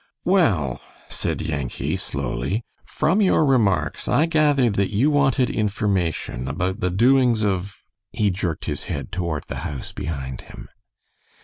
[0.25, 6.89] "Well," said Yankee, slowly, "from your remarks I gathered that you wanted information about the
[6.89, 7.75] doings of"
[8.11, 10.69] he jerked his head toward the house behind him.